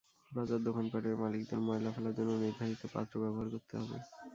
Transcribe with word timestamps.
বাজার, 0.31 0.59
দোকানপাটের 0.63 1.15
মালিকদের 1.21 1.59
ময়লা 1.67 1.91
ফেলার 1.95 2.15
জন্য 2.17 2.31
নির্ধারিত 2.43 2.81
পাত্র 2.93 3.13
ব্যবহার 3.23 3.47
করতে 3.53 3.73
হবে। 3.79 3.97